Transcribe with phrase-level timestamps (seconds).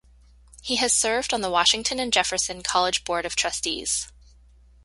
[0.63, 4.07] He has served on the Washington and Jefferson College Board of Trustees.